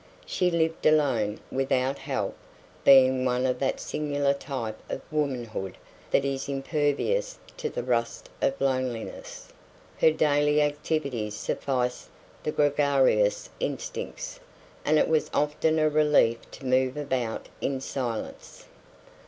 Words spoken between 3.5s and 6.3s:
that singular type of womanhood that